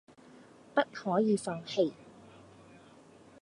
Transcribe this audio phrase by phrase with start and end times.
[0.73, 1.93] 不可以放棄！